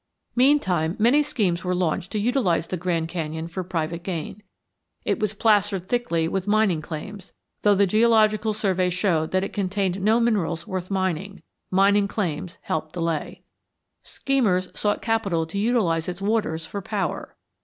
[0.35, 4.41] Meantime many schemes were launched to utilize the Grand Canyon for private gain.
[5.05, 10.01] It was plastered thickly with mining claims, though the Geological Survey showed that it contained
[10.01, 13.43] no minerals worth mining; mining claims helped delay.
[14.01, 17.37] Schemers sought capital to utilize its waters for power.